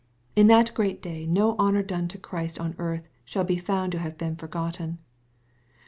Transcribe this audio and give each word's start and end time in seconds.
In 0.35 0.47
that 0.47 0.73
great 0.73 0.99
day 0.99 1.27
no 1.27 1.55
honor 1.59 1.83
done 1.83 2.07
to 2.07 2.17
Christ 2.17 2.59
on 2.59 2.73
earth 2.79 3.07
shall 3.23 3.43
be 3.43 3.57
found 3.57 3.91
to 3.91 3.99
have 3.99 4.17
been 4.17 4.35
forgotten. 4.35 4.87
/The 4.93 4.93
MATTHEW, 4.93 4.97
CHAP. 4.97 5.73